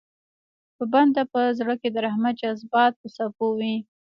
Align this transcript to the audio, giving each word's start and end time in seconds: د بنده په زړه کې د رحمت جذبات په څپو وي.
د 0.77 0.79
بنده 0.93 1.23
په 1.33 1.41
زړه 1.59 1.73
کې 1.81 1.89
د 1.91 1.97
رحمت 2.05 2.33
جذبات 2.41 2.93
په 3.01 3.07
څپو 3.15 3.47
وي. 3.59 3.75